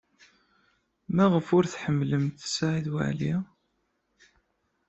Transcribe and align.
Maɣef 1.15 1.47
ur 1.57 1.65
tḥemmlemt 1.67 2.39
Saɛid 2.53 2.87
Waɛli? 2.93 3.33